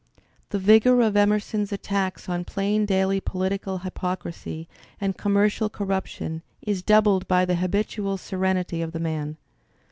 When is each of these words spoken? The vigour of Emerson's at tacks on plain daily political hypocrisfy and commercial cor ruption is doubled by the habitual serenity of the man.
The 0.49 0.57
vigour 0.57 0.99
of 1.01 1.15
Emerson's 1.15 1.71
at 1.71 1.83
tacks 1.83 2.27
on 2.27 2.43
plain 2.43 2.87
daily 2.87 3.19
political 3.21 3.77
hypocrisfy 3.81 4.63
and 4.99 5.15
commercial 5.15 5.69
cor 5.69 5.85
ruption 5.85 6.41
is 6.63 6.81
doubled 6.81 7.27
by 7.27 7.45
the 7.45 7.57
habitual 7.57 8.17
serenity 8.17 8.81
of 8.81 8.93
the 8.93 8.99
man. 8.99 9.37